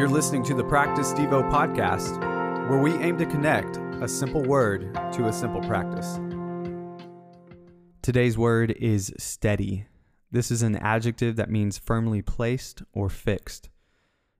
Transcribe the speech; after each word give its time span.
You're 0.00 0.08
listening 0.08 0.42
to 0.44 0.54
the 0.54 0.64
Practice 0.64 1.12
Devo 1.12 1.50
podcast, 1.50 2.18
where 2.70 2.78
we 2.78 2.94
aim 3.04 3.18
to 3.18 3.26
connect 3.26 3.76
a 4.00 4.08
simple 4.08 4.42
word 4.42 4.94
to 5.12 5.26
a 5.26 5.32
simple 5.32 5.60
practice. 5.60 6.18
Today's 8.00 8.38
word 8.38 8.70
is 8.80 9.12
steady. 9.18 9.84
This 10.30 10.50
is 10.50 10.62
an 10.62 10.76
adjective 10.76 11.36
that 11.36 11.50
means 11.50 11.76
firmly 11.76 12.22
placed 12.22 12.82
or 12.94 13.10
fixed. 13.10 13.68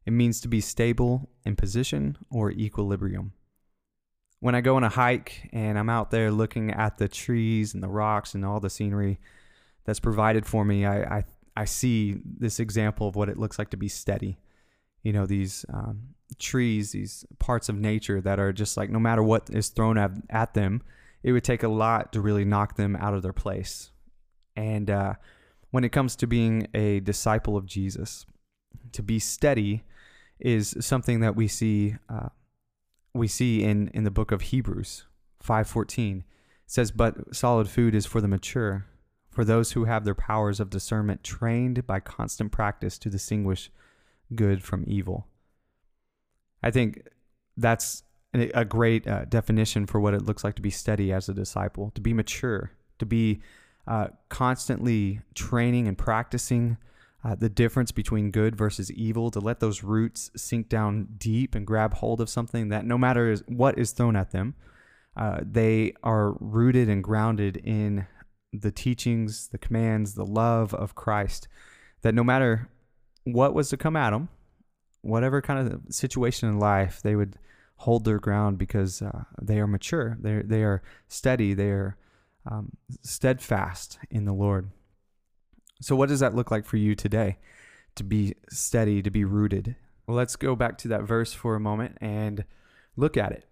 It 0.07 0.13
means 0.13 0.41
to 0.41 0.49
be 0.49 0.63
stable 0.63 1.29
in 1.45 1.57
position 1.57 2.17
or 2.31 2.51
equilibrium. 2.51 3.35
When 4.39 4.55
I 4.55 4.63
go 4.63 4.77
on 4.77 4.85
a 4.85 4.89
hike 4.89 5.51
and 5.53 5.79
I'm 5.79 5.91
out 5.91 6.11
there 6.11 6.31
looking 6.31 6.71
at 6.71 6.97
the 6.97 7.07
trees 7.07 7.75
and 7.75 7.83
the 7.83 7.89
rocks 7.91 8.35
and 8.35 8.47
all 8.47 8.61
the 8.61 8.71
scenery 8.71 9.21
that's 9.85 10.01
provided 10.01 10.47
for 10.47 10.65
me, 10.65 10.87
I, 10.87 11.19
I, 11.19 11.25
I 11.55 11.65
see 11.67 12.17
this 12.25 12.61
example 12.61 13.09
of 13.09 13.15
what 13.15 13.29
it 13.29 13.37
looks 13.37 13.59
like 13.59 13.69
to 13.73 13.77
be 13.77 13.89
steady. 13.89 14.39
You 15.03 15.13
know, 15.13 15.27
these 15.27 15.65
um, 15.73 16.15
trees, 16.39 16.93
these 16.93 17.25
parts 17.39 17.69
of 17.69 17.77
nature 17.77 18.21
that 18.21 18.39
are 18.39 18.53
just 18.53 18.77
like 18.77 18.91
no 18.91 18.99
matter 18.99 19.23
what 19.23 19.49
is 19.51 19.69
thrown 19.69 19.99
at, 19.99 20.13
at 20.29 20.55
them, 20.55 20.83
it 21.23 21.33
would 21.33 21.45
take 21.45 21.63
a 21.63 21.69
lot 21.69 22.13
to 22.13 22.21
really 22.21 22.45
knock 22.45 22.77
them 22.77 22.97
out 22.97 23.15
of 23.15 23.23
their 23.23 23.33
place. 23.33 23.91
And 24.57 24.91
uh, 24.91 25.15
when 25.71 25.85
it 25.85 25.93
comes 25.93 26.17
to 26.17 26.27
being 26.27 26.67
a 26.75 27.01
disciple 27.01 27.57
of 27.57 27.67
Jesus, 27.67 28.27
to 28.93 29.03
be 29.03 29.19
steady 29.19 29.85
is 30.39 30.75
something 30.81 31.21
that 31.21 31.37
we 31.37 31.49
see 31.49 31.97
uh, 32.09 32.29
we 33.15 33.29
see 33.29 33.63
in 33.63 33.89
in 33.89 34.05
the 34.05 34.11
book 34.11 34.33
of 34.33 34.43
Hebrews 34.43 35.05
5:14 35.45 36.19
it 36.19 36.25
says 36.67 36.91
but 36.91 37.35
solid 37.35 37.69
food 37.69 37.95
is 37.95 38.07
for 38.07 38.21
the 38.21 38.29
mature 38.29 38.87
for 39.29 39.45
those 39.45 39.73
who 39.73 39.85
have 39.85 40.05
their 40.05 40.15
powers 40.15 40.61
of 40.61 40.71
discernment 40.71 41.23
trained 41.23 41.87
by 41.87 42.01
constant 42.01 42.53
practice 42.53 42.99
to 42.99 43.11
distinguish 43.11 43.71
good 44.35 44.63
from 44.63 44.85
evil 44.87 45.27
I 46.63 46.71
think 46.71 47.07
that's 47.57 48.03
a 48.33 48.65
great 48.65 49.09
uh, 49.09 49.25
definition 49.25 49.87
for 49.87 49.99
what 49.99 50.15
it 50.15 50.23
looks 50.23 50.45
like 50.45 50.55
to 50.57 50.63
be 50.63 50.71
steady 50.71 51.13
as 51.13 51.29
a 51.29 51.35
disciple 51.35 51.91
to 51.95 52.01
be 52.01 52.13
mature 52.13 52.71
to 52.99 53.07
be 53.07 53.41
uh, 53.87 54.09
constantly 54.29 55.21
training 55.35 55.89
and 55.89 55.99
practicing 55.99 56.77
uh, 57.23 57.35
the 57.35 57.49
difference 57.49 57.93
between 57.93 58.31
good 58.31 58.57
versus 58.57 58.91
evil, 58.93 59.31
to 59.31 59.41
let 59.41 59.61
those 59.61 59.83
roots 59.83 60.31
sink 60.37 60.69
down 60.69 61.07
deep 61.19 61.55
and 61.55 61.67
grab 61.67 61.95
hold 61.95 62.21
of 62.21 62.31
something 62.31 62.69
that 62.69 62.85
no 62.85 62.97
matter 62.97 63.37
what 63.47 63.79
is 63.79 63.93
thrown 63.93 64.17
at 64.17 64.31
them, 64.31 64.55
uh, 65.17 65.39
they 65.43 65.93
are 66.03 66.35
rooted 66.41 66.89
and 66.89 67.05
grounded 67.05 67.57
in 67.59 68.07
the 68.53 68.71
teachings, 68.71 69.49
the 69.49 69.59
commands, 69.59 70.15
the 70.15 70.25
love 70.25 70.73
of 70.73 70.95
Christ. 70.95 71.47
That 72.03 72.15
no 72.15 72.25
matter 72.25 72.69
what 73.25 73.55
was 73.55 73.69
to 73.71 73.77
come 73.77 73.97
at 73.97 74.11
them, 74.11 74.29
whatever 75.03 75.41
kind 75.41 75.73
of 75.73 75.95
situation 75.95 76.49
in 76.49 76.59
life, 76.59 77.01
they 77.03 77.17
would 77.17 77.37
hold 77.77 78.05
their 78.05 78.19
ground 78.19 78.59
because 78.59 79.01
uh, 79.01 79.25
they 79.41 79.59
are 79.59 79.67
mature, 79.67 80.17
they 80.21 80.43
they 80.43 80.63
are 80.63 80.83
steady, 81.09 81.55
they 81.55 81.71
are 81.71 81.97
um, 82.47 82.73
steadfast 83.03 83.99
in 84.11 84.25
the 84.25 84.33
Lord. 84.33 84.71
So, 85.81 85.97
what 85.97 86.09
does 86.09 86.21
that 86.21 86.35
look 86.35 86.51
like 86.51 86.67
for 86.67 86.77
you 86.77 86.95
today? 86.95 87.39
To 87.97 88.05
be 88.05 88.35
steady, 88.51 89.03
to 89.03 89.11
be 89.11 89.25
rooted. 89.25 89.77
Well, 90.07 90.17
let's 90.17 90.37
go 90.37 90.55
back 90.55 90.79
to 90.79 90.89
that 90.89 91.03
verse 91.03 91.33
for 91.33 91.55
a 91.55 91.61
moment 91.61 91.99
and 92.01 92.45
look 92.97 93.17
at 93.17 93.33
it. 93.33 93.47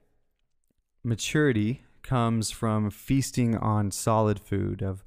Maturity 1.02 1.84
comes 2.02 2.50
from 2.50 2.90
feasting 2.90 3.56
on 3.56 3.90
solid 3.90 4.40
food, 4.40 4.82
of 4.82 5.04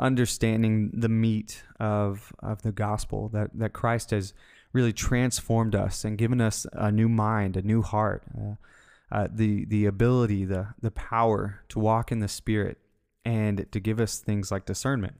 understanding 0.00 0.90
the 0.92 1.08
meat 1.08 1.62
of, 1.78 2.32
of 2.40 2.62
the 2.62 2.72
gospel, 2.72 3.28
that, 3.28 3.50
that 3.54 3.72
Christ 3.72 4.10
has 4.10 4.32
really 4.72 4.92
transformed 4.92 5.74
us 5.74 6.04
and 6.04 6.18
given 6.18 6.40
us 6.40 6.66
a 6.72 6.90
new 6.90 7.08
mind, 7.08 7.56
a 7.56 7.62
new 7.62 7.82
heart, 7.82 8.24
uh, 8.36 8.54
uh, 9.12 9.28
the, 9.30 9.64
the 9.66 9.86
ability, 9.86 10.44
the, 10.44 10.68
the 10.80 10.90
power 10.90 11.62
to 11.68 11.78
walk 11.78 12.10
in 12.10 12.20
the 12.20 12.28
Spirit, 12.28 12.78
and 13.24 13.66
to 13.70 13.80
give 13.80 14.00
us 14.00 14.18
things 14.18 14.50
like 14.50 14.64
discernment. 14.64 15.14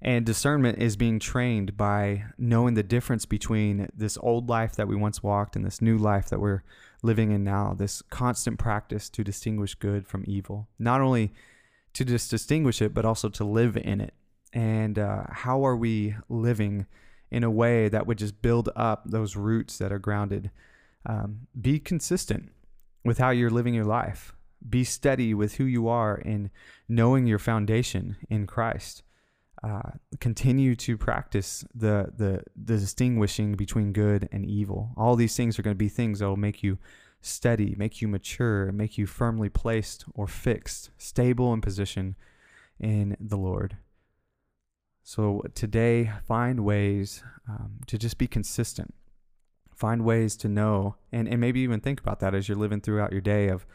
And 0.00 0.24
discernment 0.24 0.78
is 0.80 0.96
being 0.96 1.18
trained 1.18 1.76
by 1.76 2.24
knowing 2.38 2.74
the 2.74 2.82
difference 2.82 3.24
between 3.24 3.88
this 3.94 4.18
old 4.18 4.48
life 4.48 4.76
that 4.76 4.88
we 4.88 4.96
once 4.96 5.22
walked 5.22 5.56
and 5.56 5.64
this 5.64 5.82
new 5.82 5.98
life 5.98 6.28
that 6.28 6.40
we're 6.40 6.62
living 7.02 7.32
in 7.32 7.44
now, 7.44 7.74
this 7.76 8.02
constant 8.02 8.58
practice 8.58 9.08
to 9.10 9.24
distinguish 9.24 9.74
good 9.74 10.06
from 10.06 10.24
evil. 10.26 10.68
Not 10.78 11.00
only 11.00 11.32
to 11.96 12.04
just 12.04 12.30
distinguish 12.30 12.80
it, 12.80 12.94
but 12.94 13.04
also 13.04 13.28
to 13.30 13.44
live 13.44 13.76
in 13.76 14.00
it. 14.00 14.14
And 14.52 14.98
uh, 14.98 15.24
how 15.30 15.64
are 15.66 15.76
we 15.76 16.16
living 16.28 16.86
in 17.30 17.44
a 17.44 17.50
way 17.50 17.88
that 17.88 18.06
would 18.06 18.18
just 18.18 18.40
build 18.40 18.70
up 18.76 19.02
those 19.06 19.36
roots 19.36 19.78
that 19.78 19.92
are 19.92 19.98
grounded? 19.98 20.50
Um, 21.04 21.46
be 21.60 21.78
consistent 21.78 22.50
with 23.04 23.18
how 23.18 23.30
you're 23.30 23.50
living 23.50 23.74
your 23.74 23.84
life. 23.84 24.34
Be 24.68 24.84
steady 24.84 25.34
with 25.34 25.56
who 25.56 25.64
you 25.64 25.88
are 25.88 26.16
in 26.16 26.50
knowing 26.88 27.26
your 27.26 27.38
foundation 27.38 28.16
in 28.30 28.46
Christ 28.46 29.02
uh, 29.62 29.90
continue 30.20 30.76
to 30.76 30.96
practice 30.96 31.64
the, 31.74 32.12
the 32.16 32.42
the 32.56 32.76
distinguishing 32.78 33.54
between 33.54 33.92
good 33.92 34.28
and 34.30 34.44
evil. 34.44 34.90
All 34.96 35.16
these 35.16 35.36
things 35.36 35.58
are 35.58 35.62
going 35.62 35.74
to 35.74 35.78
be 35.78 35.88
things 35.88 36.18
that 36.18 36.28
will 36.28 36.36
make 36.36 36.62
you 36.62 36.78
steady, 37.20 37.74
make 37.76 38.00
you 38.00 38.08
mature, 38.08 38.70
make 38.72 38.98
you 38.98 39.06
firmly 39.06 39.48
placed 39.48 40.04
or 40.14 40.26
fixed, 40.26 40.90
stable 40.98 41.52
in 41.52 41.60
position 41.60 42.16
in 42.78 43.16
the 43.20 43.36
Lord. 43.36 43.76
So 45.02 45.42
today, 45.54 46.12
find 46.26 46.60
ways 46.60 47.22
um, 47.48 47.80
to 47.86 47.96
just 47.96 48.18
be 48.18 48.26
consistent. 48.26 48.94
Find 49.74 50.04
ways 50.04 50.36
to 50.38 50.48
know, 50.48 50.96
and, 51.12 51.28
and 51.28 51.40
maybe 51.40 51.60
even 51.60 51.80
think 51.80 52.00
about 52.00 52.20
that 52.20 52.34
as 52.34 52.48
you're 52.48 52.56
living 52.56 52.80
throughout 52.80 53.12
your 53.12 53.20
day 53.20 53.48
of 53.48 53.66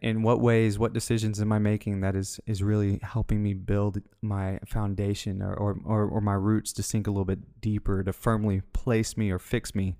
in 0.00 0.22
what 0.22 0.40
ways 0.40 0.78
what 0.78 0.92
decisions 0.92 1.40
am 1.40 1.52
i 1.52 1.58
making 1.58 2.00
that 2.00 2.14
is 2.14 2.38
is 2.46 2.62
really 2.62 3.00
helping 3.02 3.42
me 3.42 3.52
build 3.52 4.00
my 4.20 4.58
foundation 4.64 5.42
or, 5.42 5.54
or 5.54 5.76
or, 5.84 6.06
or, 6.06 6.20
my 6.20 6.34
roots 6.34 6.72
to 6.72 6.82
sink 6.82 7.06
a 7.06 7.10
little 7.10 7.24
bit 7.24 7.60
deeper 7.60 8.02
to 8.02 8.12
firmly 8.12 8.62
place 8.72 9.16
me 9.16 9.30
or 9.30 9.38
fix 9.38 9.74
me 9.74 9.96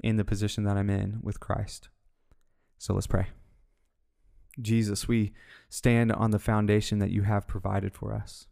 in 0.00 0.16
the 0.16 0.24
position 0.24 0.64
that 0.64 0.76
i'm 0.76 0.90
in 0.90 1.20
with 1.22 1.38
christ 1.38 1.88
so 2.82 2.94
let's 2.94 3.06
pray 3.06 3.26
jesus 4.60 5.06
we 5.06 5.32
stand 5.68 6.10
on 6.10 6.30
the 6.30 6.38
foundation 6.38 6.98
that 6.98 7.10
you 7.10 7.22
have 7.22 7.46
provided 7.46 7.94
for 7.94 8.12
us 8.12 8.46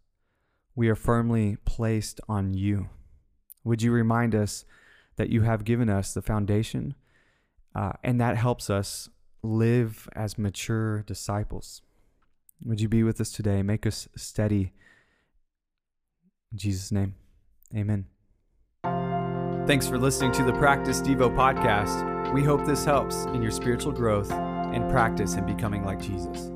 we 0.74 0.88
are 0.88 0.94
firmly 0.94 1.56
placed 1.64 2.20
on 2.28 2.54
you 2.54 2.88
would 3.64 3.82
you 3.82 3.90
remind 3.90 4.34
us 4.34 4.64
that 5.16 5.30
you 5.30 5.42
have 5.42 5.64
given 5.64 5.90
us 5.90 6.14
the 6.14 6.22
foundation 6.22 6.94
uh, 7.74 7.92
and 8.02 8.20
that 8.20 8.36
helps 8.36 8.70
us 8.70 9.08
live 9.42 10.08
as 10.14 10.38
mature 10.38 11.02
disciples. 11.02 11.82
Would 12.64 12.80
you 12.80 12.88
be 12.88 13.02
with 13.02 13.20
us 13.20 13.30
today? 13.30 13.62
Make 13.62 13.86
us 13.86 14.08
steady. 14.16 14.72
In 16.52 16.58
Jesus' 16.58 16.92
name, 16.92 17.14
amen. 17.74 18.06
Thanks 19.66 19.86
for 19.86 19.98
listening 19.98 20.32
to 20.32 20.42
the 20.42 20.52
Practice 20.52 21.00
Devo 21.00 21.34
podcast. 21.34 22.09
We 22.32 22.44
hope 22.44 22.64
this 22.64 22.84
helps 22.84 23.24
in 23.24 23.42
your 23.42 23.50
spiritual 23.50 23.90
growth 23.90 24.30
and 24.30 24.88
practice 24.88 25.34
in 25.34 25.44
becoming 25.46 25.84
like 25.84 26.00
Jesus. 26.00 26.52